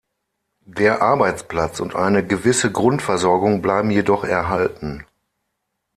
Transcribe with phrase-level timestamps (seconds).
[0.65, 5.05] Der Arbeitsplatz und eine gewisse Grundversorgung bleiben jedoch erhalten.